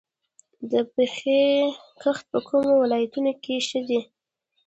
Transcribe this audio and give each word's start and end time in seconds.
د 0.71 0.73
پنبې 0.91 1.41
کښت 2.01 2.23
په 2.31 2.39
کومو 2.47 2.73
ولایتونو 2.83 3.31
کې 3.43 3.55
ښه 3.67 3.79
دی؟ 3.89 3.99